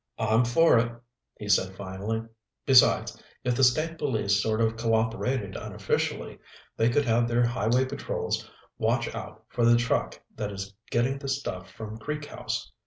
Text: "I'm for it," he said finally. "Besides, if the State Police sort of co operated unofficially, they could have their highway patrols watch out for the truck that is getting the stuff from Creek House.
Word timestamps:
"I'm 0.17 0.45
for 0.45 0.79
it," 0.79 0.91
he 1.37 1.47
said 1.47 1.75
finally. 1.75 2.23
"Besides, 2.65 3.21
if 3.43 3.53
the 3.55 3.63
State 3.63 3.99
Police 3.99 4.41
sort 4.41 4.59
of 4.59 4.75
co 4.75 4.95
operated 4.95 5.55
unofficially, 5.55 6.39
they 6.75 6.89
could 6.89 7.05
have 7.05 7.27
their 7.27 7.45
highway 7.45 7.85
patrols 7.85 8.49
watch 8.79 9.13
out 9.13 9.43
for 9.49 9.63
the 9.63 9.77
truck 9.77 10.19
that 10.35 10.51
is 10.51 10.73
getting 10.89 11.19
the 11.19 11.27
stuff 11.29 11.69
from 11.71 11.99
Creek 11.99 12.25
House. 12.25 12.71